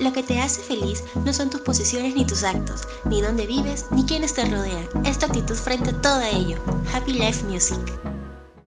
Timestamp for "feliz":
0.62-1.04